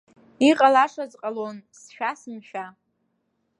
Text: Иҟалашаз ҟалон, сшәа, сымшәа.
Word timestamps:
Иҟалашаз 0.49 1.11
ҟалон, 1.21 1.57
сшәа, 1.79 2.11
сымшәа. 2.19 2.65